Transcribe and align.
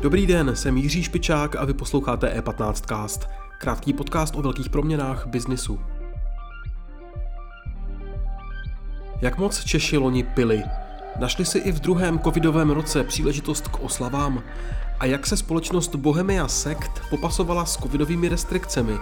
Dobrý 0.00 0.26
den, 0.26 0.56
jsem 0.56 0.76
Jiří 0.76 1.02
Špičák 1.02 1.56
a 1.56 1.64
vy 1.64 1.74
posloucháte 1.74 2.40
E15cast, 2.40 3.28
krátký 3.60 3.92
podcast 3.92 4.36
o 4.36 4.42
velkých 4.42 4.70
proměnách 4.70 5.26
biznisu. 5.26 5.80
Jak 9.20 9.38
moc 9.38 9.64
Češi 9.64 9.96
loni 9.96 10.22
pili? 10.22 10.62
Našli 11.20 11.44
si 11.44 11.58
i 11.58 11.72
v 11.72 11.80
druhém 11.80 12.18
covidovém 12.18 12.70
roce 12.70 13.04
příležitost 13.04 13.68
k 13.68 13.80
oslavám? 13.80 14.42
A 15.00 15.06
jak 15.06 15.26
se 15.26 15.36
společnost 15.36 15.94
Bohemia 15.94 16.48
Sekt 16.48 17.02
popasovala 17.10 17.64
s 17.64 17.76
covidovými 17.76 18.28
restrikcemi? 18.28 18.94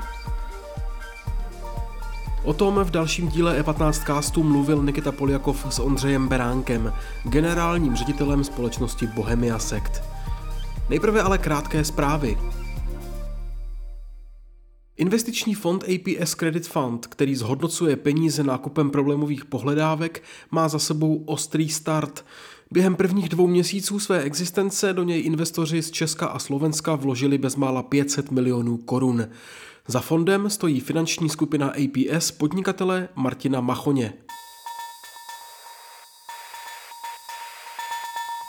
O 2.45 2.53
tom 2.53 2.81
v 2.85 2.91
dalším 2.91 3.29
díle 3.29 3.63
E15 3.63 4.07
castu 4.07 4.43
mluvil 4.43 4.83
Nikita 4.83 5.13
Poljakov 5.13 5.67
s 5.71 5.79
Ondřejem 5.79 6.29
Beránkem, 6.29 6.93
generálním 7.25 7.97
ředitelem 7.97 8.45
společnosti 8.45 9.07
Bohemia 9.07 9.59
Sekt. 9.59 10.03
Nejprve 10.91 11.23
ale 11.23 11.39
krátké 11.39 11.85
zprávy. 11.85 12.39
Investiční 14.97 15.55
fond 15.55 15.85
APS 15.85 16.35
Credit 16.35 16.67
Fund, 16.67 17.07
který 17.07 17.37
zhodnocuje 17.37 17.97
peníze 17.97 18.43
nákupem 18.43 18.91
problémových 18.91 19.45
pohledávek, 19.45 20.23
má 20.51 20.69
za 20.69 20.79
sebou 20.79 21.25
ostrý 21.27 21.69
start. 21.69 22.25
Během 22.71 22.95
prvních 22.97 23.29
dvou 23.29 23.47
měsíců 23.47 24.01
své 24.01 24.23
existence 24.23 24.93
do 24.93 25.03
něj 25.03 25.27
investoři 25.27 25.83
z 25.83 25.91
Česka 25.91 26.27
a 26.27 26.39
Slovenska 26.39 26.95
vložili 26.95 27.39
bezmála 27.39 27.83
500 27.83 28.31
milionů 28.31 28.77
korun. 28.77 29.29
Za 29.87 30.01
fondem 30.01 30.51
stojí 30.51 30.81
finanční 30.81 31.29
skupina 31.29 31.69
APS 31.69 32.31
podnikatele 32.31 33.09
Martina 33.15 33.61
Machoně. 33.61 34.13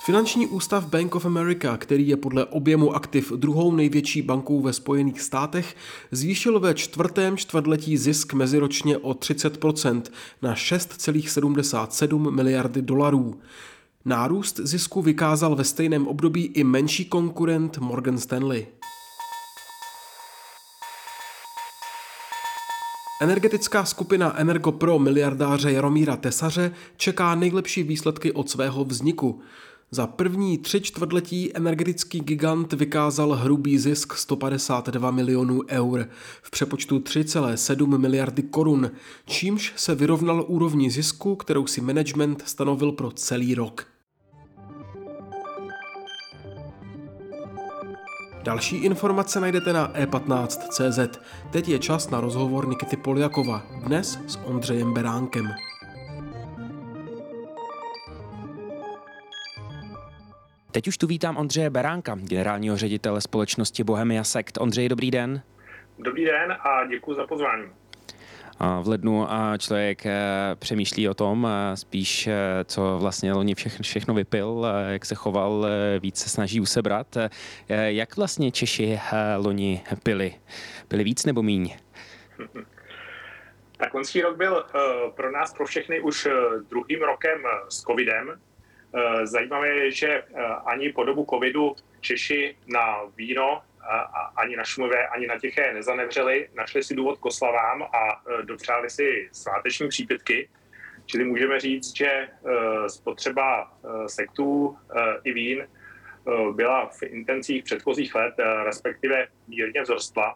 Finanční 0.06 0.48
ústav 0.48 0.86
Bank 0.86 1.16
of 1.16 1.26
America, 1.26 1.78
který 1.78 2.08
je 2.08 2.18
podle 2.18 2.46
objemu 2.46 2.96
aktiv 2.96 3.32
druhou 3.32 3.72
největší 3.72 4.22
bankou 4.22 4.62
ve 4.62 4.74
Spojených 4.74 5.22
státech, 5.22 5.76
zvýšil 6.12 6.60
ve 6.60 6.74
čtvrtém 6.74 7.38
čtvrtletí 7.38 7.98
zisk 7.98 8.34
meziročně 8.34 8.98
o 8.98 9.12
30% 9.12 10.02
na 10.42 10.54
6,77 10.56 12.32
miliardy 12.32 12.82
dolarů. 12.82 13.40
Nárůst 14.06 14.60
zisku 14.64 15.02
vykázal 15.02 15.56
ve 15.56 15.64
stejném 15.64 16.08
období 16.08 16.46
i 16.46 16.64
menší 16.64 17.06
konkurent 17.06 17.78
Morgan 17.78 18.18
Stanley. 18.18 18.68
Energetická 23.24 23.86
skupina 23.86 24.40
Energo 24.40 24.72
Pro 24.72 25.00
miliardáře 25.00 25.72
Jaromíra 25.72 26.16
Tesaře 26.16 26.72
čeká 26.98 27.36
nejlepší 27.36 27.84
výsledky 27.84 28.32
od 28.32 28.50
svého 28.50 28.86
vzniku. 28.86 29.40
Za 29.92 30.08
první 30.08 30.58
tři 30.58 30.82
čtvrtletí 30.82 31.58
energetický 31.58 32.20
gigant 32.20 32.74
vykázal 32.74 33.34
hrubý 33.34 33.78
zisk 33.78 34.14
152 34.14 35.12
milionů 35.12 35.62
eur 35.70 36.10
v 36.42 36.52
přepočtu 36.52 37.00
3,7 37.00 37.98
miliardy 37.98 38.44
korun, 38.44 38.92
čímž 39.26 39.74
se 39.76 39.96
vyrovnal 39.96 40.46
úrovni 40.48 40.90
zisku, 40.90 41.36
kterou 41.36 41.68
si 41.68 41.82
management 41.82 42.44
stanovil 42.46 42.92
pro 42.92 43.12
celý 43.12 43.56
rok. 43.56 43.93
Další 48.44 48.78
informace 48.78 49.40
najdete 49.40 49.74
na 49.74 49.94
e15.cz. 49.94 51.20
Teď 51.52 51.68
je 51.68 51.80
čas 51.80 52.10
na 52.10 52.22
rozhovor 52.22 52.68
Nikity 52.68 52.98
Poljakova, 52.98 53.64
dnes 53.86 54.20
s 54.28 54.36
Ondřejem 54.46 54.94
Beránkem. 54.94 55.50
Teď 60.72 60.88
už 60.88 60.98
tu 60.98 61.08
vítám 61.08 61.38
Ondřeje 61.38 61.70
Beránka, 61.70 62.16
generálního 62.16 62.78
ředitele 62.78 63.22
společnosti 63.22 63.84
Bohemia 63.84 64.24
Sekt. 64.24 64.58
Ondřej, 64.62 64.90
dobrý 64.90 65.12
den. 65.12 65.42
Dobrý 66.00 66.26
den 66.26 66.52
a 66.52 66.86
děkuji 66.86 67.14
za 67.14 67.28
pozvání. 67.28 67.83
V 68.60 68.88
lednu 68.88 69.28
člověk 69.58 70.06
eh, 70.06 70.12
přemýšlí 70.56 71.10
o 71.10 71.14
tom 71.14 71.48
eh, 71.48 71.78
spíš, 71.78 72.28
eh, 72.28 72.64
co 72.64 72.98
vlastně 73.02 73.34
loni 73.34 73.56
všechno, 73.56 73.84
všechno 73.84 74.14
vypil, 74.14 74.68
jak 74.90 75.06
se 75.06 75.16
choval, 75.16 75.68
víc 76.00 76.18
se 76.18 76.30
snaží 76.30 76.60
usebrat. 76.60 77.18
Jak 77.70 78.18
vlastně 78.18 78.52
Češi 78.52 79.00
loni 79.38 79.82
pili? 80.04 80.36
Byli 80.90 81.04
víc 81.04 81.26
nebo 81.26 81.44
míň? 81.44 81.76
Tak 83.78 83.94
loňský 83.94 84.22
rok 84.22 84.38
byl 84.38 84.66
pro 85.16 85.32
nás, 85.32 85.54
pro 85.54 85.66
všechny, 85.66 86.00
už 86.00 86.28
druhým 86.70 87.02
rokem 87.02 87.42
s 87.70 87.82
covidem. 87.82 88.40
Zajímavé 89.24 89.68
je, 89.68 89.92
že 89.92 90.24
ani 90.66 90.90
po 90.90 91.04
dobu 91.04 91.26
covidu 91.30 91.76
Češi 92.02 92.56
na 92.68 92.98
víno 93.18 93.62
ani 94.36 94.56
na 94.56 94.64
Šumové, 94.64 95.08
ani 95.08 95.28
na 95.28 95.40
Tiché 95.40 95.74
nezanevřeli, 95.74 96.50
našli 96.54 96.84
si 96.84 96.96
důvod 96.96 97.20
k 97.20 97.26
oslavám 97.26 97.84
a 97.84 98.22
e, 98.40 98.44
dopřáli 98.44 98.90
si 98.90 99.30
sváteční 99.32 99.88
přípitky. 99.88 100.50
Čili 101.06 101.26
můžeme 101.26 101.60
říct, 101.60 101.98
že 101.98 102.08
e, 102.08 102.30
spotřeba 102.90 103.62
e, 103.84 104.10
sektů 104.10 104.78
i 105.24 105.34
vín 105.34 105.68
byla 106.52 106.90
v 106.90 107.04
intencích 107.04 107.64
předchozích 107.64 108.16
let, 108.16 108.36
respektive 108.64 109.28
mírně 109.48 109.84
vzrostla. 109.84 110.36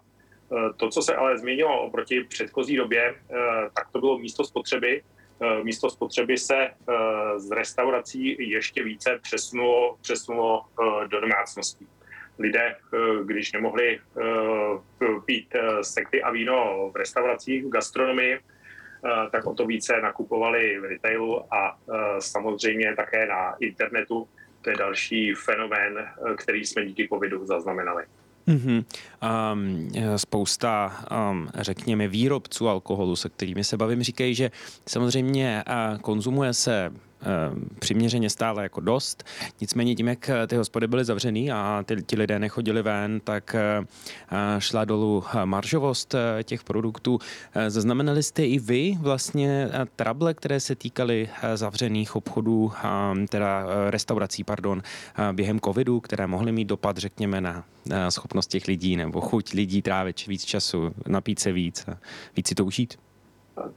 To, 0.77 0.89
co 0.89 1.01
se 1.01 1.15
ale 1.15 1.37
změnilo 1.37 1.81
oproti 1.81 2.23
předchozí 2.23 2.75
době, 2.75 3.15
tak 3.75 3.91
to 3.91 3.99
bylo 3.99 4.19
místo 4.19 4.43
spotřeby. 4.43 5.03
Místo 5.63 5.89
spotřeby 5.89 6.37
se 6.37 6.69
z 7.37 7.51
restaurací 7.51 8.49
ještě 8.49 8.83
více 8.83 9.19
přesunulo, 9.21 9.97
přesunulo 10.01 10.65
do 11.07 11.21
domácností 11.21 11.87
lidé, 12.39 12.75
eh, 12.75 12.97
když 13.25 13.51
nemohli 13.51 13.99
eh, 13.99 15.05
pít 15.25 15.55
eh, 15.55 15.83
sekty 15.83 16.23
a 16.23 16.31
víno 16.31 16.89
v 16.93 16.95
restauracích, 16.95 17.65
v 17.65 17.69
gastronomii, 17.69 18.39
tak 19.31 19.45
o 19.45 19.53
to 19.53 19.65
více 19.65 20.01
nakupovali 20.01 20.79
v 20.79 20.83
retailu 20.83 21.53
a 21.53 21.77
samozřejmě 22.19 22.95
také 22.95 23.27
na 23.27 23.55
internetu. 23.59 24.27
To 24.61 24.69
je 24.69 24.75
další 24.75 25.33
fenomén, 25.33 26.07
který 26.37 26.65
jsme 26.65 26.85
díky 26.85 27.07
covidu 27.07 27.45
zaznamenali. 27.45 28.03
Mm-hmm. 28.47 28.85
Um, 29.53 29.91
spousta, 30.17 30.95
um, 31.31 31.49
řekněme, 31.55 32.07
výrobců 32.07 32.69
alkoholu, 32.69 33.15
se 33.15 33.29
kterými 33.29 33.63
se 33.63 33.77
bavím, 33.77 34.03
říkají, 34.03 34.35
že 34.35 34.51
samozřejmě 34.87 35.63
uh, 35.67 35.99
konzumuje 35.99 36.53
se 36.53 36.91
přiměřeně 37.79 38.29
stále 38.29 38.63
jako 38.63 38.81
dost. 38.81 39.23
Nicméně 39.61 39.95
tím, 39.95 40.07
jak 40.07 40.29
ty 40.47 40.55
hospody 40.55 40.87
byly 40.87 41.05
zavřený 41.05 41.51
a 41.51 41.83
ty, 41.85 42.03
ti 42.03 42.15
lidé 42.15 42.39
nechodili 42.39 42.81
ven, 42.81 43.19
tak 43.23 43.55
eh, 43.55 43.85
šla 44.59 44.85
dolů 44.85 45.23
maržovost 45.45 46.15
eh, 46.15 46.43
těch 46.43 46.63
produktů. 46.63 47.19
Zaznamenali 47.67 48.23
jste 48.23 48.45
i 48.45 48.59
vy 48.59 48.97
vlastně 49.01 49.69
trable, 49.95 50.33
které 50.33 50.59
se 50.59 50.75
týkaly 50.75 51.29
zavřených 51.55 52.15
obchodů, 52.15 52.71
teda 53.29 53.65
restaurací, 53.89 54.43
pardon, 54.43 54.81
během 55.31 55.59
covidu, 55.59 55.99
které 55.99 56.27
mohly 56.27 56.51
mít 56.51 56.65
dopad, 56.65 56.97
řekněme, 56.97 57.41
na 57.41 57.63
schopnost 58.09 58.47
těch 58.47 58.67
lidí 58.67 58.95
nebo 58.95 59.21
chuť 59.21 59.53
lidí 59.53 59.81
trávit 59.81 60.27
víc 60.27 60.45
času, 60.45 60.91
napít 61.07 61.39
se 61.39 61.51
víc 61.51 61.85
a 61.87 61.97
víc 62.35 62.47
si 62.47 62.55
to 62.55 62.65
užít? 62.65 63.06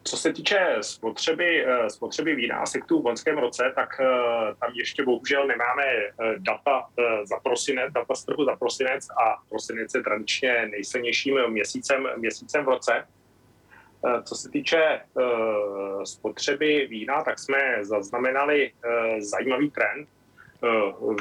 Co 0.03 0.17
se 0.17 0.33
týče 0.33 0.77
spotřeby, 0.81 1.67
eh, 1.67 1.91
spotřeby 1.91 2.35
vína 2.35 2.57
a 2.57 2.67
sektů 2.67 3.03
v 3.03 3.07
loňském 3.07 3.39
roce, 3.39 3.73
tak 3.75 4.01
eh, 4.01 4.07
tam 4.61 4.73
ještě 4.75 5.05
bohužel 5.05 5.47
nemáme 5.47 5.85
eh, 5.85 6.11
data 6.39 6.87
za 7.25 7.41
prosinec, 7.41 7.93
data 7.93 8.15
z 8.15 8.25
trhu 8.25 8.45
za 8.45 8.57
prosinec 8.57 9.09
a 9.11 9.43
prosinec 9.49 9.95
je 9.95 10.03
tradičně 10.03 10.69
nejsilnějším 10.71 11.35
měsícem, 11.49 12.09
měsícem 12.17 12.65
v 12.65 12.69
roce. 12.69 13.07
Co 14.25 14.35
se 14.35 14.49
týče 14.49 15.01
spotřeby 16.05 16.87
vína, 16.91 17.23
tak 17.23 17.39
jsme 17.39 17.59
zaznamenali 17.81 18.73
zajímavý 19.19 19.71
trend. 19.71 20.09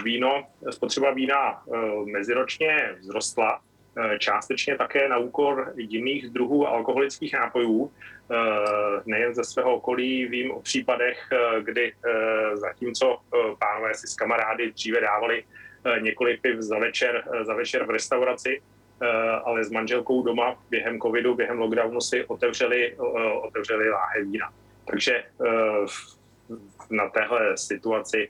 Víno, 0.04 0.44
spotřeba 0.70 1.12
vína 1.12 1.64
meziročně 2.06 2.96
vzrostla, 3.00 3.62
částečně 4.20 4.78
také 4.78 5.10
na 5.10 5.18
úkor 5.18 5.74
jiných 5.76 6.30
druhů 6.30 6.68
alkoholických 6.68 7.34
nápojů. 7.34 7.92
Eh, 8.32 9.02
nejen 9.06 9.36
ze 9.36 9.44
svého 9.44 9.76
okolí 9.76 10.26
vím 10.26 10.52
o 10.52 10.62
případech, 10.62 11.30
eh, 11.32 11.62
kdy 11.62 11.94
eh, 11.94 12.58
zatímco 12.58 13.18
pánové 13.60 13.94
si 13.94 14.08
s 14.08 14.16
kamarády 14.16 14.72
dříve 14.72 15.02
dávali 15.02 15.44
několik 16.00 16.42
piv 16.42 16.60
za 16.60 16.80
večer, 16.80 17.24
za 17.42 17.54
večer 17.54 17.84
v 17.86 17.90
restauraci, 17.90 18.62
ale 19.44 19.64
s 19.64 19.72
manželkou 19.72 20.24
doma 20.24 20.64
během 20.70 21.00
covidu, 21.00 21.36
během 21.36 21.60
lockdownu 21.60 22.02
si 22.02 22.26
otevřeli, 22.26 22.96
otevřeli 23.42 23.90
láhe 23.90 24.24
vína. 24.24 24.54
Takže 24.86 25.24
na 26.90 27.10
téhle 27.10 27.58
situaci 27.58 28.30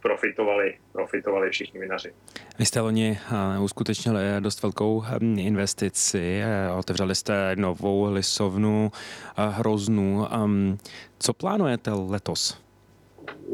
profitovali, 0.00 0.78
profitovali 0.92 1.50
všichni 1.50 1.80
vinaři. 1.80 2.12
Vy 2.58 2.64
jste 2.64 2.80
loni 2.80 3.18
uskutečnili 3.60 4.20
dost 4.40 4.62
velkou 4.62 5.00
hm, 5.00 5.38
investici, 5.38 6.42
otevřeli 6.78 7.14
jste 7.14 7.56
novou 7.56 8.12
lisovnu 8.12 8.92
Hroznu. 9.36 10.26
Hm, 10.30 10.78
co 11.18 11.32
plánujete 11.32 11.90
letos? 11.90 12.64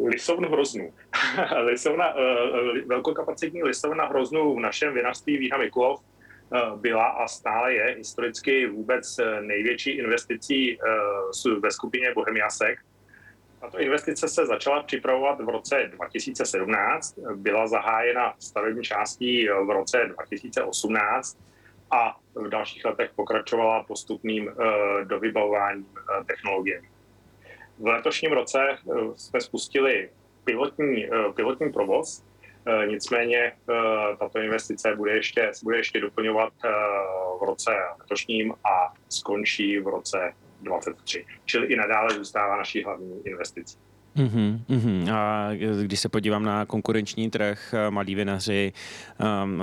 Lisovnu 0.07 0.49
Hroznu. 0.49 0.93
lisovna, 1.65 2.15
velkokapacitní 2.87 3.63
lisovna 3.63 4.07
Hroznu 4.07 4.55
v 4.55 4.61
našem 4.61 4.95
vinařství 4.95 5.39
Vína 5.39 5.57
Mikulov 5.57 6.01
byla 6.77 7.07
a 7.07 7.29
stále 7.29 7.75
je 7.75 7.95
historicky 7.99 8.67
vůbec 8.67 9.17
největší 9.41 9.91
investicí 9.91 10.79
ve 11.61 11.71
skupině 11.71 12.15
Bohemiasek. 12.15 12.79
Tato 13.61 13.79
investice 13.79 14.29
se 14.29 14.47
začala 14.47 14.83
připravovat 14.83 15.41
v 15.41 15.49
roce 15.49 15.91
2017, 15.93 17.19
byla 17.35 17.67
zahájena 17.67 18.35
stavební 18.39 18.83
částí 18.83 19.49
v 19.49 19.71
roce 19.71 20.11
2018 20.15 21.39
a 21.91 22.17
v 22.35 22.49
dalších 22.49 22.85
letech 22.85 23.11
pokračovala 23.17 23.83
postupným 23.83 24.49
eh, 24.49 25.05
dovybavováním 25.05 25.87
eh, 25.97 26.25
technologií. 26.25 26.79
V 27.79 27.87
letošním 27.87 28.33
roce 28.33 28.61
eh, 28.71 28.77
jsme 29.17 29.41
spustili 29.41 30.11
pilotní, 30.45 31.09
pilotní 31.35 31.73
provoz, 31.73 32.25
nicméně 32.87 33.53
tato 34.19 34.39
investice 34.39 34.97
bude 34.97 35.13
ještě, 35.13 35.51
bude 35.63 35.77
ještě 35.77 36.01
doplňovat 36.01 36.53
v 37.41 37.43
roce 37.43 37.71
letošním 38.01 38.53
a 38.53 38.95
skončí 39.09 39.79
v 39.79 39.87
roce 39.87 40.35
2023. 40.63 41.25
Čili 41.45 41.67
i 41.67 41.77
nadále 41.77 42.15
zůstává 42.15 42.57
naší 42.57 42.85
hlavní 42.85 43.13
investicí. 43.25 43.77
Uhum, 44.19 44.65
uhum. 44.69 45.09
A 45.13 45.51
když 45.83 46.01
se 46.01 46.09
podívám 46.09 46.45
na 46.45 46.67
konkurenční 46.67 47.31
trh, 47.31 47.75
malí 47.91 48.15
vinaři 48.15 48.73
um, 49.43 49.63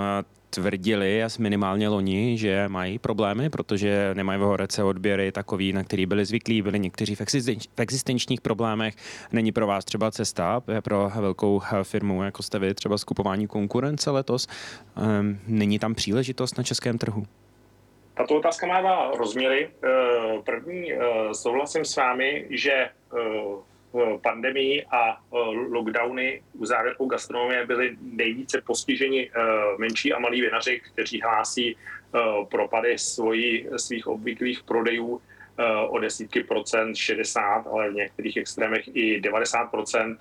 tvrdili, 0.50 1.24
a 1.24 1.30
minimálně 1.40 1.88
loni, 1.88 2.38
že 2.38 2.68
mají 2.68 3.00
problémy, 3.00 3.50
protože 3.50 4.12
nemají 4.14 4.40
v 4.40 4.44
horece 4.44 4.84
odběry 4.84 5.32
takový, 5.32 5.74
na 5.74 5.84
který 5.84 6.06
byli 6.06 6.26
zvyklí, 6.26 6.62
byli 6.62 6.80
někteří 6.80 7.16
v, 7.16 7.22
existenč, 7.22 7.68
v 7.76 7.80
existenčních 7.80 8.42
problémech. 8.42 8.96
Není 9.32 9.52
pro 9.52 9.68
vás 9.68 9.86
třeba 9.86 10.12
cesta 10.12 10.62
pro 10.84 11.12
velkou 11.16 11.62
firmu, 11.84 12.24
jako 12.24 12.44
jste 12.44 12.60
vy, 12.60 12.74
třeba 12.74 12.98
skupování 12.98 13.48
konkurence 13.48 14.12
letos. 14.12 14.48
Um, 15.20 15.40
není 15.48 15.80
tam 15.80 15.96
příležitost 15.96 16.58
na 16.58 16.64
českém 16.64 16.98
trhu? 16.98 17.26
Tato 18.18 18.36
otázka 18.36 18.68
má 18.68 18.82
dva 18.82 19.12
rozměry. 19.18 19.70
Eh, 19.70 19.90
první, 20.46 20.94
eh, 20.94 21.00
souhlasím 21.34 21.86
s 21.86 21.96
vámi, 21.96 22.48
že 22.50 22.74
eh, 22.74 22.90
pandemii 24.22 24.86
a 24.86 25.18
lockdowny 25.70 26.44
u 26.54 26.66
závěrkou 26.66 27.06
gastronomie 27.06 27.66
byly 27.66 27.98
nejvíce 28.02 28.62
postiženi 28.62 29.32
menší 29.78 30.14
a 30.14 30.20
malí 30.20 30.42
vinaři, 30.42 30.82
kteří 30.94 31.22
hlásí 31.22 31.78
propady 32.52 32.98
svojí, 32.98 33.68
svých 33.78 34.08
obvyklých 34.08 34.64
prodejů 34.64 35.22
o 35.88 36.00
desítky 36.00 36.44
procent, 36.44 36.96
60, 36.96 37.68
ale 37.68 37.90
v 37.90 37.94
některých 37.94 38.38
extrémech 38.38 38.96
i 38.96 39.22
90 39.22 39.66
procent. 39.66 40.20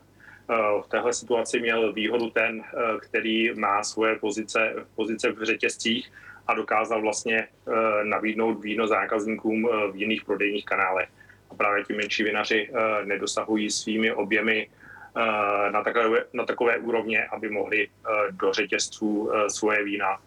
V 0.85 0.89
téhle 0.89 1.13
situaci 1.13 1.61
měl 1.61 1.93
výhodu 1.93 2.31
ten, 2.31 2.65
který 3.01 3.55
má 3.55 3.83
svoje 3.83 4.17
pozice, 4.17 4.87
pozice 4.95 5.33
v 5.33 5.45
řetězcích 5.45 6.13
a 6.47 6.55
dokázal 6.55 7.03
vlastně 7.03 7.39
eh, 7.39 8.05
nabídnout 8.05 8.63
víno 8.63 8.87
zákazníkům 8.87 9.69
eh, 9.69 9.93
v 9.93 9.97
jiných 9.97 10.25
prodejních 10.25 10.65
kanálech. 10.65 11.09
A 11.51 11.55
právě 11.55 11.85
ti 11.85 11.93
menší 11.93 12.23
vinaři 12.23 12.71
eh, 12.71 13.05
nedosahují 13.07 13.71
svými 13.71 14.13
objemy 14.13 14.69
na 15.71 15.83
takové, 15.83 16.25
na 16.33 16.45
takové 16.45 16.79
úrovně, 16.79 17.25
aby 17.25 17.49
mohli 17.51 17.89
do 18.31 18.53
řetězců 18.53 19.31
svoje 19.49 19.85
vína 19.85 20.21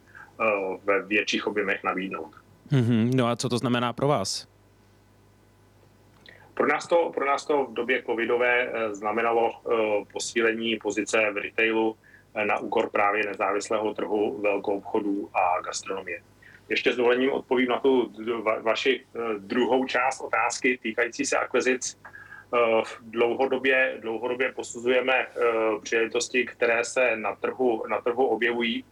ve 0.83 1.01
větších 1.01 1.48
objemech 1.48 1.83
nabídnout. 1.83 2.31
Mm-hmm. 2.71 3.16
No 3.16 3.27
a 3.27 3.36
co 3.36 3.50
to 3.50 3.57
znamená 3.57 3.94
pro 3.94 4.07
vás? 4.07 4.48
Pro 6.54 6.68
nás 6.68 6.88
to, 6.88 7.12
pro 7.16 7.25
nás 7.25 7.45
to 7.45 7.66
v 7.66 7.74
době 7.74 8.04
covidové 8.04 8.71
znamenalo 8.92 9.51
posílení 10.13 10.77
pozice 10.77 11.31
v 11.31 11.38
retailu, 11.38 11.95
na 12.45 12.59
úkor 12.59 12.89
právě 12.89 13.25
nezávislého 13.25 13.94
trhu 13.94 14.41
velkou 14.41 14.77
obchodu 14.77 15.30
a 15.33 15.62
gastronomie. 15.62 16.21
Ještě 16.69 16.94
s 16.94 16.95
dovolením 16.95 17.31
odpovím 17.31 17.69
na 17.69 17.80
tu 17.80 18.13
vaši 18.62 19.01
eh, 19.01 19.19
druhou 19.38 19.86
část 19.86 20.21
otázky 20.21 20.80
týkající 20.83 21.25
se 21.25 21.38
akvizic. 21.38 22.01
Eh, 22.56 22.83
dlouhodobě, 23.01 23.97
dlouhodobě 24.01 24.51
posuzujeme 24.51 25.13
eh, 25.13 25.30
příležitosti, 25.83 26.45
které 26.45 26.86
se 26.86 27.15
na 27.15 27.36
trhu, 27.36 27.83
na 27.88 28.01
trhu 28.01 28.25
objevují, 28.25 28.85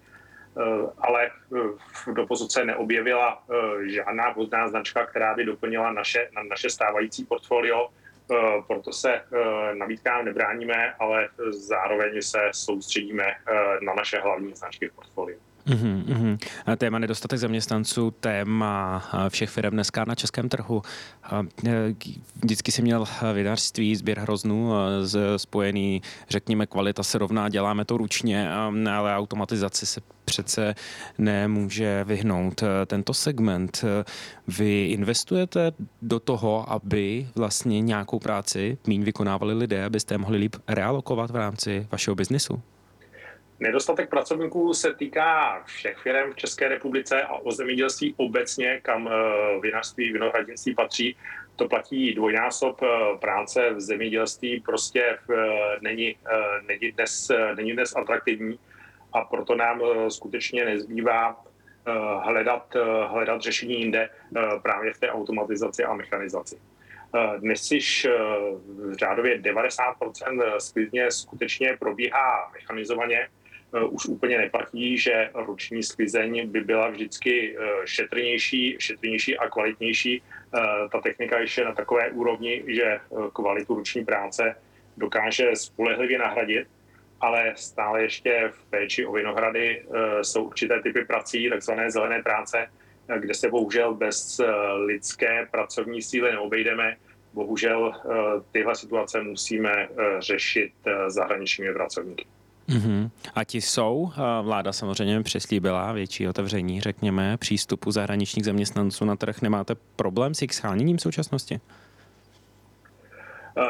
ale 0.98 1.30
doposud 2.14 2.52
se 2.52 2.66
neobjevila 2.66 3.44
žádná 3.86 4.30
vhodná 4.30 4.68
značka, 4.68 5.06
která 5.06 5.34
by 5.34 5.46
doplnila 5.46 5.92
naše, 5.92 6.30
naše 6.50 6.70
stávající 6.70 7.26
portfolio 7.26 7.90
Eh, 7.90 8.07
proto 8.68 8.94
se 8.94 9.14
eh, 9.14 9.76
nabídkám 9.76 10.26
nebráníme, 10.26 10.94
ale 11.00 11.30
zároveň 11.50 12.22
se 12.22 12.40
soustředíme 12.52 13.24
eh, 13.24 13.54
na 13.86 13.94
naše 13.94 14.20
hlavní 14.20 14.54
značky 14.56 14.88
v 14.90 14.94
portfoliu. 14.94 15.47
Uhum. 15.72 16.38
Téma 16.78 17.00
nedostatek 17.00 17.40
zaměstnanců, 17.40 18.12
téma 18.20 19.04
všech 19.30 19.50
firm 19.50 19.74
dneska 19.74 20.06
na 20.08 20.16
českém 20.16 20.50
trhu. 20.50 20.82
Vždycky 22.44 22.72
si 22.72 22.82
měl 22.82 23.06
vinařství, 23.34 23.96
sběr 23.96 24.20
hroznů 24.20 24.72
spojený, 25.38 26.02
řekněme, 26.30 26.66
kvalita 26.66 27.04
se 27.04 27.18
rovná, 27.18 27.50
děláme 27.50 27.86
to 27.86 27.98
ručně, 27.98 28.52
ale 28.92 29.16
automatizaci 29.18 29.86
se 29.86 30.02
přece 30.26 30.76
nemůže 31.18 32.04
vyhnout. 32.04 32.64
Tento 32.86 33.14
segment, 33.14 33.86
vy 34.48 34.86
investujete 34.86 35.72
do 36.02 36.20
toho, 36.20 36.72
aby 36.72 37.28
vlastně 37.36 37.82
nějakou 37.82 38.20
práci 38.20 38.78
míň 38.88 39.04
vykonávali 39.04 39.54
lidé, 39.54 39.86
abyste 39.86 40.18
mohli 40.18 40.38
líp 40.38 40.56
realokovat 40.68 41.32
v 41.32 41.36
rámci 41.36 41.88
vašeho 41.92 42.16
biznisu? 42.16 42.62
Nedostatek 43.60 44.10
pracovníků 44.10 44.74
se 44.74 44.94
týká 44.94 45.64
všech 45.66 45.98
firm 45.98 46.32
v 46.32 46.36
České 46.36 46.68
republice 46.68 47.22
a 47.22 47.34
o 47.34 47.52
zemědělství 47.52 48.14
obecně, 48.18 48.80
kam 48.84 49.08
eh, 49.08 49.60
vinařství, 49.60 50.14
vinohradnictví 50.14 50.76
patří. 50.76 51.18
To 51.56 51.68
platí 51.68 52.14
dvojnásob 52.14 52.82
eh, 52.84 53.18
práce 53.18 53.74
v 53.74 53.82
zemědělství, 53.82 54.60
prostě 54.60 55.04
eh, 55.04 55.36
není, 55.82 56.16
není, 56.68 56.92
dnes, 56.92 57.32
není 57.56 57.74
dnes 57.74 57.96
atraktivní 57.96 58.60
a 59.14 59.26
proto 59.26 59.56
nám 59.56 59.82
skutečně 60.10 60.66
nezbývá 60.66 61.44
hledat, 62.22 62.76
hledat 63.08 63.42
řešení 63.42 63.80
jinde 63.80 64.10
právě 64.64 64.94
v 64.94 65.00
té 65.00 65.12
automatizaci 65.12 65.84
a 65.84 65.94
mechanizaci. 65.94 66.60
Dnes 67.38 67.72
již 67.72 68.08
řádově 69.00 69.42
90% 69.42 70.58
sklizně 70.58 71.12
skutečně 71.12 71.78
probíhá 71.80 72.52
mechanizovaně, 72.54 73.30
už 73.90 74.06
úplně 74.06 74.38
neplatí, 74.38 74.98
že 74.98 75.30
ruční 75.34 75.84
sklizeň 75.84 76.50
by 76.50 76.62
byla 76.62 76.90
vždycky 76.90 77.58
eh, 77.58 77.64
šetrnější, 77.86 78.76
šetrnější 78.80 79.38
a 79.38 79.50
kvalitnější. 79.50 80.22
Eh, 80.22 80.60
ta 80.92 81.02
technika 81.02 81.40
ještě 81.40 81.66
na 81.66 81.74
takové 81.74 82.12
úrovni, 82.12 82.64
že 82.68 83.00
kvalitu 83.34 83.76
ruční 83.76 84.06
práce 84.06 84.56
dokáže 84.98 85.56
spolehlivě 85.56 86.20
nahradit, 86.20 86.68
ale 87.22 87.54
stále 87.56 88.02
ještě 88.02 88.52
v 88.52 88.66
péči 88.70 89.06
o 89.06 89.12
vinohrady 89.12 89.86
jsou 90.22 90.44
určité 90.44 90.82
typy 90.82 91.06
prací, 91.06 91.50
takzvané 91.50 91.92
zelené 91.92 92.24
práce, 92.24 92.68
kde 93.18 93.34
se 93.34 93.50
bohužel 93.50 93.94
bez 93.94 94.42
lidské 94.86 95.48
pracovní 95.52 96.02
síly 96.02 96.32
neobejdeme. 96.32 96.98
Bohužel 97.34 97.94
tyhle 98.52 98.76
situace 98.76 99.22
musíme 99.22 99.90
řešit 100.20 100.72
zahraničními 101.08 101.74
pracovníky. 101.74 102.26
Mm-hmm. 102.70 103.10
A 103.36 103.44
ti 103.44 103.62
jsou, 103.62 104.12
vláda 104.42 104.74
samozřejmě 104.74 105.24
přeslíbila 105.24 105.92
větší 105.92 106.28
otevření, 106.28 106.82
řekněme, 106.82 107.38
přístupu 107.38 107.92
zahraničních 107.92 108.46
zaměstnanců 108.46 109.06
na 109.06 109.16
trh. 109.16 109.42
Nemáte 109.42 109.76
problém 109.96 110.34
s 110.34 110.42
jejich 110.42 110.54
scháněním 110.54 110.98
v 110.98 111.02
současnosti? 111.02 111.60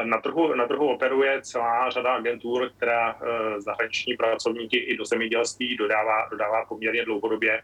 Na 0.04 0.20
trhu, 0.20 0.54
na 0.54 0.66
trhu 0.66 0.88
operuje 0.88 1.42
celá 1.42 1.90
řada 1.90 2.14
agentur, 2.14 2.70
která 2.76 3.16
eh, 3.22 3.60
zahraniční 3.60 4.16
pracovníky 4.16 4.76
i 4.76 4.96
do 4.96 5.04
zemědělství 5.04 5.76
dodává, 5.76 6.28
dodává 6.30 6.64
poměrně 6.64 7.04
dlouhodobě, 7.04 7.62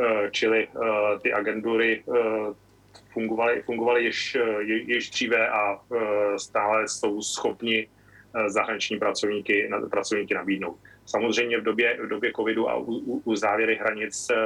eh, 0.00 0.30
čili 0.30 0.68
eh, 0.68 1.18
ty 1.22 1.32
agentury 1.32 2.04
fungovaly, 3.12 3.62
fungovaly 3.62 4.04
již, 4.04 4.36
již 4.66 5.10
dříve 5.10 5.48
a 5.48 5.80
stále 6.36 6.88
jsou 6.88 7.22
schopni 7.22 7.88
Eh, 7.88 7.95
zahraniční 8.46 8.98
pracovníky, 8.98 9.70
pracovníky 9.90 10.34
nabídnout. 10.34 10.76
Samozřejmě 11.06 11.58
v 11.58 11.62
době, 11.62 11.98
v 12.04 12.08
době 12.08 12.32
covidu 12.36 12.70
a 12.70 12.76
u, 12.76 12.84
u, 12.84 13.22
u 13.24 13.36
závěry 13.36 13.76
hranic, 13.76 14.26
eh, 14.30 14.36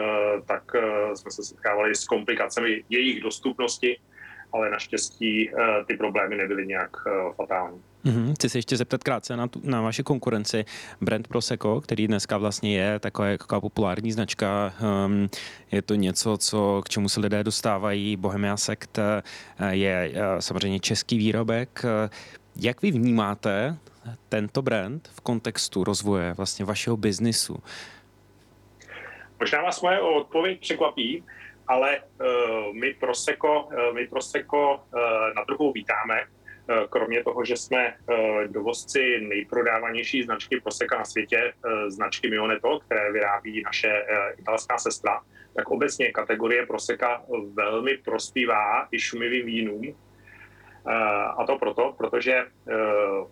tak 0.47 0.63
eh, 0.75 1.17
jsme 1.17 1.31
se 1.31 1.43
setkávali 1.45 1.95
s 1.95 2.05
komplikacemi 2.05 2.85
jejich 2.91 3.23
dostupnosti, 3.23 3.99
ale 4.53 4.71
naštěstí 4.71 5.51
ty 5.87 5.97
problémy 5.97 6.37
nebyly 6.37 6.67
nějak 6.67 6.91
fatální. 7.37 7.83
Mm-hmm. 8.05 8.35
Chci 8.35 8.49
se 8.49 8.59
ještě 8.59 8.77
zeptat 8.77 9.05
krátce 9.05 9.37
na, 9.37 9.49
tu, 9.49 9.61
na 9.65 9.81
vaši 9.81 10.03
konkurenci. 10.03 10.65
Brand 11.01 11.29
Prosecco, 11.29 11.81
který 11.81 12.07
dneska 12.07 12.39
vlastně 12.39 12.79
je 12.79 12.99
taková, 12.99 13.37
taková 13.37 13.61
populární 13.61 14.13
značka, 14.13 14.75
um, 15.07 15.31
je 15.73 15.83
to 15.83 15.95
něco, 15.95 16.37
co, 16.37 16.83
k 16.85 16.89
čemu 16.89 17.09
se 17.09 17.21
lidé 17.21 17.45
dostávají. 17.45 18.17
Bohemia 18.17 18.57
Sect 18.57 18.99
je 19.71 20.13
samozřejmě 20.39 20.81
český 20.81 21.19
výrobek. 21.19 21.85
Jak 22.57 22.83
vy 22.83 22.91
vnímáte 22.91 23.77
tento 24.29 24.63
brand 24.63 25.09
v 25.09 25.21
kontextu 25.21 25.85
rozvoje 25.85 26.33
vlastně 26.33 26.65
vašeho 26.65 26.97
biznisu? 26.97 27.63
Možná 29.41 29.63
vás 29.63 29.83
moje 29.83 30.01
odpověď 30.01 30.61
překvapí, 30.61 31.25
ale 31.69 31.99
uh, 32.01 32.75
my 32.75 32.95
Prosecco, 32.95 33.63
uh, 33.63 33.95
my 33.95 34.07
Prosecco 34.07 34.75
uh, 34.75 35.01
na 35.37 35.45
trhu 35.45 35.73
vítáme. 35.73 36.21
Kromě 36.91 37.25
toho, 37.25 37.45
že 37.45 37.57
jsme 37.57 37.95
dovozci 38.47 39.21
nejprodávanější 39.21 40.23
značky 40.23 40.61
Prosecca 40.61 40.99
na 40.99 41.05
světě, 41.05 41.53
značky 41.89 42.31
Mioneto, 42.31 42.81
které 42.81 43.13
vyrábí 43.13 43.63
naše 43.63 44.05
italská 44.39 44.79
sestra, 44.79 45.21
tak 45.55 45.71
obecně 45.71 46.13
kategorie 46.13 46.67
Prosecca 46.67 47.23
velmi 47.55 47.97
prospívá 47.97 48.89
i 48.93 48.99
šumivým 48.99 49.47
vínům, 49.47 49.97
a 51.37 51.45
to 51.47 51.59
proto, 51.59 51.95
protože 51.99 52.47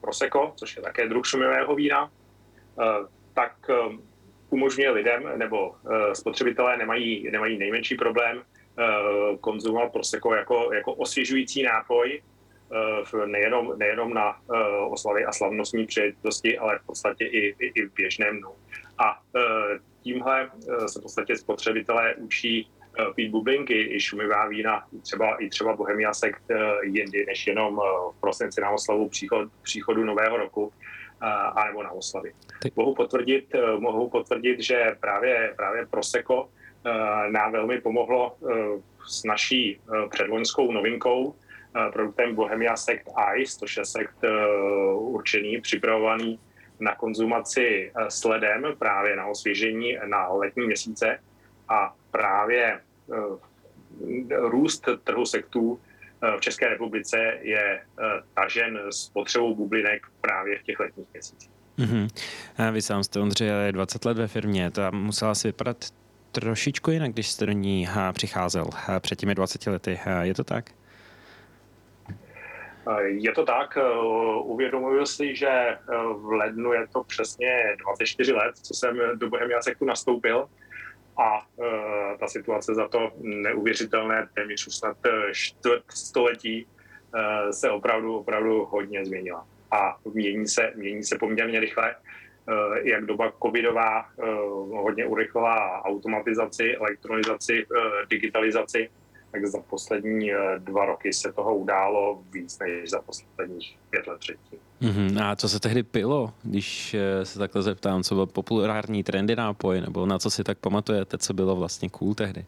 Prosecco, 0.00 0.52
což 0.56 0.76
je 0.76 0.82
také 0.82 1.08
druh 1.08 1.26
šumivého 1.26 1.74
vína, 1.74 2.10
tak 3.34 3.52
umožňuje 4.50 4.90
lidem, 4.90 5.22
nebo 5.36 5.74
spotřebitelé 6.12 6.76
nemají, 6.76 7.30
nemají 7.30 7.58
nejmenší 7.58 7.96
problém 7.96 8.42
konzumovat 9.40 9.92
Prosecco 9.92 10.34
jako, 10.34 10.72
jako 10.72 10.92
osvěžující 10.94 11.62
nápoj, 11.62 12.22
nejenom, 13.26 13.78
nejenom 13.78 14.14
na 14.14 14.36
oslavy 14.88 15.24
a 15.24 15.32
slavnostní 15.32 15.86
příležitosti, 15.86 16.58
ale 16.58 16.78
v 16.78 16.86
podstatě 16.86 17.24
i, 17.24 17.38
i, 17.38 17.72
i 17.74 17.86
v 17.86 17.94
běžném 17.94 18.38
dnu. 18.38 18.50
A 18.98 19.20
tímhle 20.02 20.50
se 20.86 21.00
v 21.00 21.02
podstatě 21.02 21.36
spotřebitelé 21.36 22.14
učí 22.14 22.70
Eh, 22.77 22.77
pít 23.14 23.28
bublinky, 23.28 23.94
i 23.94 24.00
šumivá 24.00 24.48
vína, 24.48 24.86
třeba, 25.02 25.36
i 25.36 25.48
třeba 25.48 25.76
Bohemia 25.76 26.14
Sekt 26.14 26.42
eh, 26.50 26.56
jindy, 26.82 27.26
než 27.26 27.46
jenom 27.46 27.80
eh, 27.80 28.12
v 28.16 28.20
prosinci 28.20 28.60
na 28.60 28.70
oslavu 28.70 29.08
příchod, 29.08 29.48
příchodu 29.62 30.04
nového 30.04 30.36
roku 30.36 30.72
a 31.20 31.64
nebo 31.66 31.82
na 31.82 31.90
oslavy. 31.90 32.32
Mohu 32.76 32.94
potvrdit, 32.94 33.54
mohu 33.78 34.10
potvrdit, 34.10 34.60
že 34.60 34.96
právě, 35.00 35.54
právě 35.56 35.86
Prosecco 35.86 36.48
nám 37.28 37.52
velmi 37.52 37.80
pomohlo 37.80 38.36
s 39.08 39.24
naší 39.24 39.80
předvoňskou 40.10 40.72
novinkou, 40.72 41.34
produktem 41.92 42.34
Bohemia 42.34 42.76
Sekt 42.76 43.08
Ice, 43.36 43.58
což 43.58 43.76
je 43.76 43.84
sekt 43.84 44.16
určený, 44.94 45.60
připravovaný 45.60 46.40
na 46.80 46.94
konzumaci 46.94 47.92
s 48.08 48.24
ledem, 48.24 48.62
právě 48.78 49.16
na 49.16 49.26
osvěžení 49.26 49.98
na 50.06 50.28
letní 50.28 50.66
měsíce. 50.66 51.18
A 51.68 51.94
právě 52.10 52.80
Eh, 52.80 52.87
růst 54.30 54.88
trhu 55.04 55.26
sektů 55.26 55.80
eh, 56.22 56.36
v 56.36 56.40
České 56.40 56.68
republice 56.68 57.38
je 57.40 57.80
eh, 57.80 58.04
tažen 58.34 58.78
s 58.90 59.08
potřebou 59.08 59.54
bublinek 59.54 60.06
právě 60.20 60.58
v 60.58 60.62
těch 60.62 60.80
letních 60.80 61.06
měsících. 61.12 61.50
Mm-hmm. 61.78 62.08
Vy 62.72 62.82
sám 62.82 63.04
jste, 63.04 63.20
Ondřej, 63.20 63.72
20 63.72 64.04
let 64.04 64.18
ve 64.18 64.28
firmě, 64.28 64.70
to 64.70 64.82
musela 64.92 65.34
si 65.34 65.48
vypadat 65.48 65.84
trošičku 66.32 66.90
jinak, 66.90 67.12
když 67.12 67.30
jste 67.30 67.46
do 67.46 67.52
ní 67.52 67.88
přicházel 68.12 68.64
před 69.00 69.18
těmi 69.18 69.34
20 69.34 69.66
lety. 69.66 70.00
Je 70.22 70.34
to 70.34 70.44
tak? 70.44 70.70
Je 73.04 73.32
to 73.32 73.44
tak. 73.44 73.78
Uvědomuji 74.42 75.06
si, 75.06 75.36
že 75.36 75.78
v 76.16 76.32
lednu 76.32 76.72
je 76.72 76.86
to 76.92 77.04
přesně 77.04 77.76
24 77.84 78.32
let, 78.32 78.56
co 78.62 78.74
jsem 78.74 78.98
do 79.14 79.28
Bohemia 79.28 79.62
Sektu 79.62 79.84
nastoupil 79.84 80.48
a 81.18 81.46
e, 81.62 82.18
ta 82.18 82.26
situace 82.26 82.74
za 82.74 82.88
to 82.88 83.12
neuvěřitelné 83.20 84.28
téměř 84.34 84.66
už 84.66 84.76
snad 84.76 84.96
e, 85.06 85.34
čtvrt 85.34 85.82
století 85.88 86.66
e, 86.66 87.52
se 87.52 87.70
opravdu, 87.70 88.16
opravdu 88.16 88.64
hodně 88.64 89.04
změnila. 89.04 89.46
A 89.70 89.96
mění 90.14 90.48
se, 90.48 90.72
mění 90.76 91.04
se 91.04 91.18
poměrně 91.18 91.60
rychle, 91.60 91.94
jak 92.82 93.04
doba 93.04 93.32
covidová 93.42 94.06
hodně 94.72 95.06
urychlila 95.06 95.84
automatizaci, 95.84 96.76
elektronizaci, 96.76 97.66
digitalizaci, 98.10 98.90
tak 99.30 99.46
za 99.46 99.60
poslední 99.60 100.32
eh, 100.32 100.38
dva 100.58 100.86
roky 100.86 101.12
se 101.12 101.32
toho 101.32 101.56
událo 101.56 102.22
víc 102.32 102.58
než 102.58 102.90
za 102.90 103.00
posledních 103.02 103.78
pět 103.90 104.06
let 104.06 104.18
předtím. 104.18 104.58
Mm-hmm. 104.82 105.24
A 105.24 105.36
co 105.36 105.48
se 105.48 105.60
tehdy 105.60 105.82
pilo, 105.82 106.32
když 106.42 106.94
eh, 106.94 107.24
se 107.24 107.38
takhle 107.38 107.62
zeptám, 107.62 108.02
co 108.02 108.14
byl 108.14 108.26
populární 108.26 109.02
trendy 109.02 109.36
nápoj, 109.36 109.80
nebo 109.80 110.06
na 110.06 110.18
co 110.18 110.30
si 110.30 110.44
tak 110.44 110.58
pamatujete, 110.58 111.18
co 111.18 111.34
bylo 111.34 111.56
vlastně 111.56 111.88
cool 111.88 112.14
tehdy? 112.14 112.44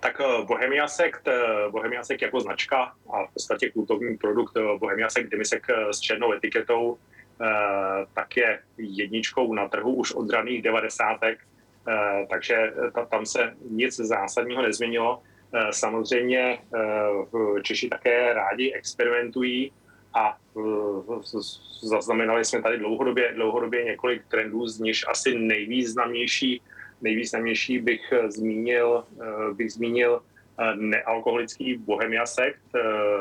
Tak 0.00 0.20
eh, 0.20 0.44
Bohemia 0.44 0.88
Sekt, 0.88 1.28
Bohemia 1.70 2.04
Sekt 2.04 2.22
jako 2.22 2.40
značka 2.40 2.92
a 3.12 3.26
v 3.26 3.32
podstatě 3.34 3.70
kultovní 3.70 4.16
produkt 4.16 4.54
Bohemia 4.78 5.10
Sekt 5.10 5.28
Demisek 5.28 5.66
s 5.90 6.00
černou 6.00 6.32
etiketou, 6.32 6.98
tak 8.14 8.36
je 8.36 8.60
jedničkou 8.78 9.54
na 9.54 9.68
trhu 9.68 9.94
už 9.94 10.12
od 10.12 10.30
raných 10.30 10.62
devadesátek, 10.62 11.38
takže 12.30 12.72
tam 13.10 13.26
se 13.26 13.54
nic 13.70 13.96
zásadního 13.96 14.62
nezměnilo. 14.62 15.22
Eh, 15.54 15.72
samozřejmě 15.72 16.58
eh, 16.74 17.62
Češi 17.62 17.88
také 17.88 18.32
rádi 18.32 18.72
experimentují 18.72 19.72
a 20.14 20.36
eh, 20.58 21.18
zaznamenali 21.82 22.44
jsme 22.44 22.62
tady 22.62 22.78
dlouhodobě, 22.78 23.32
dlouhodobě 23.34 23.84
několik 23.84 24.22
trendů, 24.28 24.66
z 24.66 24.80
nich 24.80 25.08
asi 25.08 25.38
nejvýznamnější, 25.38 26.62
nejvýznamnější 27.00 27.78
bych 27.78 28.12
zmínil, 28.28 29.04
bych 29.52 29.72
zmínil 29.72 30.22
nealkoholický 30.74 31.76
Bohemia 31.76 32.26
Sekt, 32.26 32.62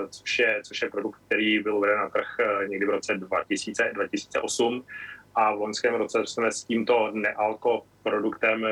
což 0.10 0.40
je, 0.40 0.62
což 0.64 0.82
je 0.82 0.90
produkt, 0.90 1.20
který 1.26 1.60
byl 1.60 1.78
uveden 1.78 1.98
na 1.98 2.10
trh 2.10 2.28
někdy 2.68 2.86
v 2.86 2.90
roce 2.90 3.14
2000, 3.18 3.92
2008 3.94 4.86
a 5.36 5.56
v 5.56 5.60
loňském 5.60 5.96
roce 5.96 6.22
jsme 6.26 6.52
s 6.52 6.64
tímto 6.64 7.12
nealko 7.14 7.84
produktem 8.04 8.66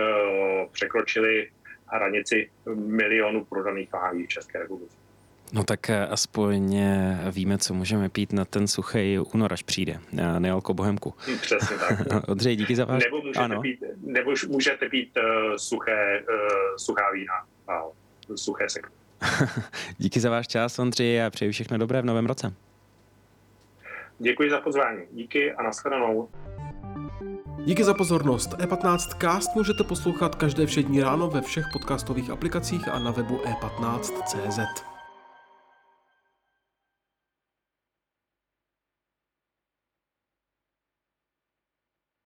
překročili 0.72 1.50
hranici 1.88 2.50
milionu 2.75 3.46
prodaných 3.46 3.94
láhví 3.94 4.25
v 4.25 4.29
České 4.29 4.60
republice. 4.60 4.98
No 5.53 5.63
tak 5.63 5.89
eh, 5.89 6.08
aspoň 6.08 6.75
eh, 6.75 7.32
víme, 7.32 7.58
co 7.58 7.74
můžeme 7.74 8.10
pít 8.10 8.34
na 8.34 8.46
ten 8.46 8.67
suchý 8.67 9.20
únor, 9.34 9.53
až 9.53 9.63
přijde. 9.63 10.00
Eh, 10.17 10.39
nealko 10.39 10.74
bohemku. 10.74 11.13
Hm, 11.27 11.38
přesně 11.38 11.77
tak. 11.77 12.00
Odřej, 12.27 12.56
díky 12.56 12.75
za 12.75 12.86
váš... 12.86 13.03
Nebo 13.03 13.17
můžete 13.17 13.39
ano. 13.39 13.62
pít, 13.62 13.84
nebo 14.01 14.34
můžete 14.48 14.89
pít 14.89 15.17
uh, 15.17 15.56
suché, 15.56 16.24
uh, 16.29 16.75
suchá 16.77 17.12
vína 17.12 17.34
a 17.67 17.84
suché 18.36 18.70
sekty. 18.70 18.94
díky 19.98 20.20
za 20.20 20.29
váš 20.29 20.48
čas, 20.48 20.79
Ondřej, 20.79 21.24
a 21.24 21.29
přeji 21.29 21.51
všechno 21.51 21.77
dobré 21.77 22.01
v 22.01 22.06
novém 22.06 22.25
roce. 22.25 22.53
Děkuji 24.20 24.50
za 24.50 24.62
pozvání. 24.62 25.01
Díky 25.12 25.53
a 25.53 25.63
nashledanou. 25.63 26.29
Díky 27.68 27.84
za 27.84 27.94
pozornost. 27.94 28.54
E15 28.54 29.18
Cast 29.22 29.56
můžete 29.56 29.84
poslouchat 29.84 30.36
každé 30.36 30.66
všední 30.66 31.02
ráno 31.02 31.30
ve 31.30 31.42
všech 31.42 31.66
podcastových 31.74 32.30
aplikacích 32.30 32.88
a 32.88 33.00
na 33.00 33.12
webu 33.12 33.38
e15.cz. 33.38 34.97